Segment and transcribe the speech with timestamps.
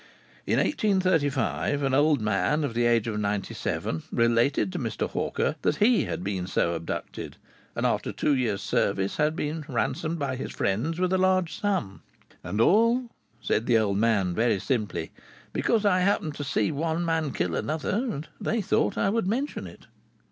[0.47, 5.07] In 1835, an old man of the age of ninety seven related to Mr.
[5.07, 7.37] Hawker that he had been so abducted,
[7.75, 12.01] and after two years' service had been ransomed by his friends with a large sum.
[12.43, 13.11] "And all,"
[13.41, 15.11] said the old man very simply,
[15.53, 19.67] "because I happened to see one man kill another, and they thought I would mention
[19.67, 19.85] it."